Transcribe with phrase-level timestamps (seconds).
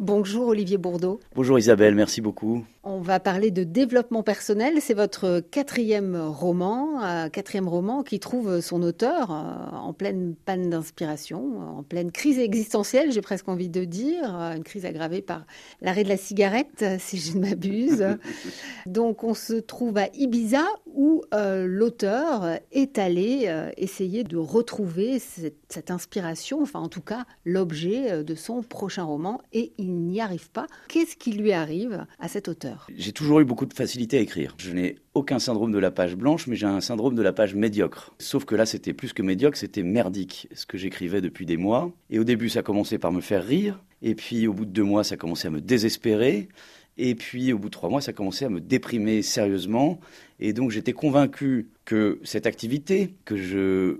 [0.00, 1.18] Bonjour Olivier Bourdeau.
[1.34, 2.64] Bonjour Isabelle, merci beaucoup.
[2.90, 4.76] On va parler de développement personnel.
[4.80, 10.70] C'est votre quatrième roman, euh, quatrième roman qui trouve son auteur euh, en pleine panne
[10.70, 15.44] d'inspiration, en pleine crise existentielle, j'ai presque envie de dire, euh, une crise aggravée par
[15.82, 18.06] l'arrêt de la cigarette, si je ne m'abuse.
[18.86, 25.90] Donc on se trouve à Ibiza où l'auteur est allé essayer de retrouver cette, cette,
[25.90, 30.66] inspiration, enfin en tout cas l'objet de son prochain roman, et il n'y arrive pas.
[30.88, 32.86] Qu'est-ce qui lui arrive à cet auteur?
[32.94, 34.54] J'ai toujours eu beaucoup de facilité à écrire.
[34.58, 37.54] Je n'ai aucun syndrome de la page blanche, mais j'ai un syndrome de la page
[37.54, 38.14] médiocre.
[38.18, 41.90] Sauf que là, c'était plus que médiocre, c'était merdique, ce que j'écrivais depuis des mois.
[42.10, 43.82] Et au début, ça commençait par me faire rire.
[44.02, 46.48] Et puis, au bout de deux mois, ça commençait à me désespérer.
[46.98, 50.00] Et puis, au bout de trois mois, ça commençait à me déprimer sérieusement.
[50.40, 53.96] Et donc, j'étais convaincu que cette activité, que je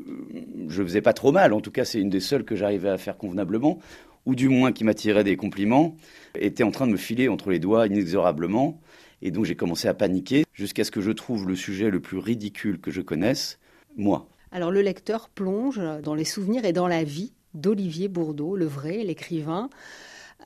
[0.68, 2.98] je faisais pas trop mal, en tout cas, c'est une des seules que j'arrivais à
[2.98, 3.78] faire convenablement,
[4.26, 5.96] ou du moins qui m'attirait des compliments,
[6.34, 8.80] était en train de me filer entre les doigts inexorablement.
[9.22, 12.18] Et donc, j'ai commencé à paniquer jusqu'à ce que je trouve le sujet le plus
[12.18, 13.60] ridicule que je connaisse,
[13.96, 14.28] moi.
[14.50, 19.04] Alors, le lecteur plonge dans les souvenirs et dans la vie d'Olivier Bourdeau, le vrai,
[19.04, 19.70] l'écrivain.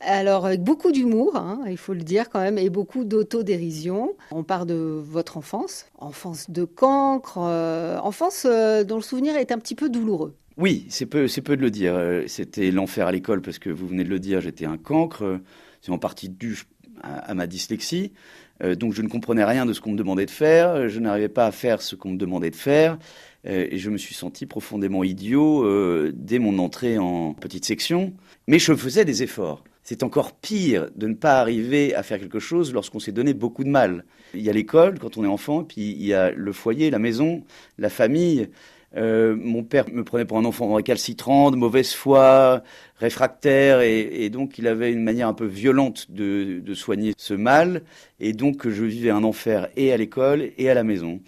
[0.05, 4.15] Alors, beaucoup d'humour, hein, il faut le dire quand même, et beaucoup d'autodérision.
[4.33, 9.53] On part de votre enfance, enfance de cancre, euh, enfance euh, dont le souvenir est
[9.53, 10.35] un petit peu douloureux.
[10.57, 11.95] Oui, c'est peu, c'est peu de le dire.
[11.95, 15.41] Euh, c'était l'enfer à l'école parce que vous venez de le dire, j'étais un cancre.
[15.81, 16.59] C'est en partie dû
[17.03, 18.13] à, ma dyslexie.
[18.79, 20.89] donc je ne comprenais rien de ce qu'on me demandait de faire.
[20.89, 22.99] Je n'arrivais pas à faire ce qu'on me demandait de faire.
[23.45, 25.67] et je me suis senti profondément idiot
[26.13, 28.13] dès mon entrée en petite section.
[28.47, 29.65] Mais je faisais des efforts.
[29.83, 33.65] C'est encore pire de ne pas arriver à faire quelque chose lorsqu'on s'est donné beaucoup
[33.65, 34.05] de mal.
[34.35, 37.01] Il y a l'école quand on est enfant, puis il y a le foyer, la
[37.01, 37.43] maison,
[37.79, 38.49] la famille.
[38.97, 42.63] Euh, mon père me prenait pour un enfant récalcitrant, de mauvaise foi,
[42.97, 47.83] réfractaire, et, donc il avait une manière un peu violente de, de, soigner ce mal,
[48.21, 51.21] et donc je vivais un enfer et à l'école et à la maison.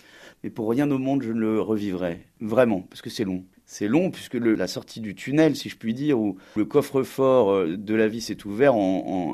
[0.42, 3.44] Mais pour rien au monde je ne le revivrai, vraiment, parce que c'est long.
[3.66, 7.76] C'est long puisque la sortie du tunnel, si je puis dire, où le coffre-fort euh,
[7.76, 8.74] de la vie s'est ouvert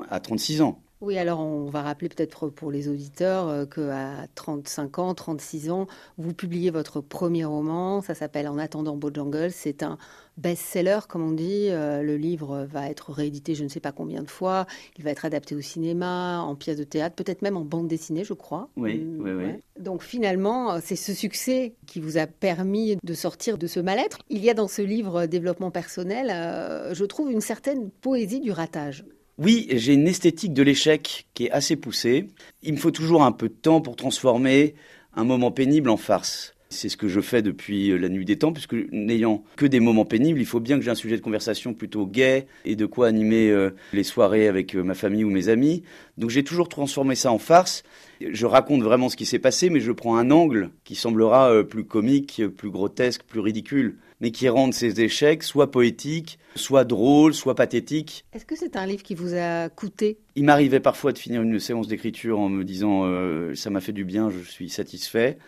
[0.08, 0.82] à 36 ans.
[1.00, 5.86] Oui, alors on va rappeler peut-être pour les auditeurs euh, qu'à 35 ans, 36 ans,
[6.18, 8.02] vous publiez votre premier roman.
[8.02, 9.50] Ça s'appelle En attendant Jungle.
[9.50, 9.96] C'est un
[10.36, 11.68] best-seller, comme on dit.
[11.70, 14.66] Euh, le livre va être réédité je ne sais pas combien de fois.
[14.98, 18.24] Il va être adapté au cinéma, en pièce de théâtre, peut-être même en bande dessinée,
[18.24, 18.68] je crois.
[18.76, 19.82] Oui, mmh, oui, oui.
[19.82, 24.18] Donc finalement, c'est ce succès qui vous a permis de sortir de ce mal-être.
[24.28, 28.52] Il y a dans ce livre Développement personnel, euh, je trouve une certaine poésie du
[28.52, 29.06] ratage.
[29.42, 32.26] Oui, j'ai une esthétique de l'échec qui est assez poussée.
[32.62, 34.74] Il me faut toujours un peu de temps pour transformer
[35.14, 36.54] un moment pénible en farce.
[36.68, 40.04] C'est ce que je fais depuis la nuit des temps, puisque n'ayant que des moments
[40.04, 43.06] pénibles, il faut bien que j'ai un sujet de conversation plutôt gai et de quoi
[43.06, 45.84] animer euh, les soirées avec euh, ma famille ou mes amis.
[46.18, 47.82] Donc j'ai toujours transformé ça en farce.
[48.20, 51.62] Je raconte vraiment ce qui s'est passé, mais je prends un angle qui semblera euh,
[51.62, 57.34] plus comique, plus grotesque, plus ridicule mais qui rendent ces échecs soit poétiques, soit drôles,
[57.34, 58.24] soit pathétiques.
[58.32, 60.18] Est-ce que c'est un livre qui vous a coûté?
[60.36, 63.92] Il m'arrivait parfois de finir une séance d'écriture en me disant euh, ça m'a fait
[63.92, 65.38] du bien, je suis satisfait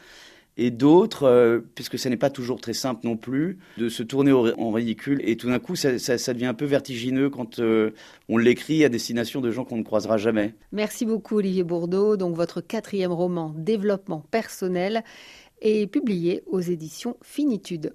[0.57, 4.33] et d'autres, euh, puisque ce n'est pas toujours très simple non plus, de se tourner
[4.33, 5.21] en ridicule.
[5.25, 5.93] Et tout d'un coup, ça,
[6.35, 7.93] devient un peu vertigineux quand euh,
[8.29, 10.55] on l'écrit à destination de gens qu'on ne croisera jamais.
[10.73, 12.17] Merci beaucoup, Olivier Bourdeau.
[12.17, 15.05] Donc, votre quatrième roman, Développement personnel,
[15.63, 17.95] est publié aux éditions Finitude.